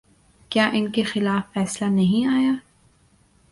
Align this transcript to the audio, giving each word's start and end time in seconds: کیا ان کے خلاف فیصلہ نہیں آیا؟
کیا 0.49 0.69
ان 0.73 0.91
کے 0.91 1.03
خلاف 1.03 1.53
فیصلہ 1.53 1.87
نہیں 1.87 2.27
آیا؟ 2.27 2.51